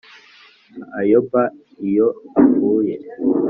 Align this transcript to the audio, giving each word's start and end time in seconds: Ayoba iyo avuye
Ayoba 0.99 1.41
iyo 1.87 2.07
avuye 2.41 2.95